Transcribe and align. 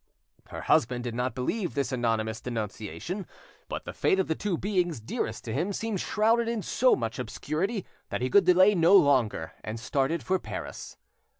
Her 0.47 0.61
husband 0.61 1.03
did 1.03 1.13
not 1.13 1.35
believe 1.35 1.75
this 1.75 1.91
anonymous 1.91 2.41
denunciation, 2.41 3.27
but 3.69 3.85
the 3.85 3.93
fate 3.93 4.19
of 4.19 4.27
the 4.27 4.33
two 4.33 4.57
beings 4.57 4.99
dearest 4.99 5.43
to 5.45 5.53
him 5.53 5.71
seemed 5.71 6.01
shrouded 6.01 6.47
in 6.47 6.63
so 6.63 6.95
much 6.95 7.19
obscurity 7.19 7.85
that 8.09 8.19
he 8.23 8.31
could 8.31 8.45
delay 8.45 8.73
no 8.73 8.95
longer, 8.95 9.51
and 9.63 9.79
started 9.79 10.23
for 10.23 10.39
Paris. 10.39 10.97